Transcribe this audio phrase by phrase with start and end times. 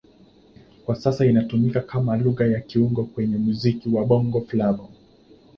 [0.85, 4.83] Kwa sasa inatumika kama Lugha ya kiungo kwenye muziki wa Bongo Flava.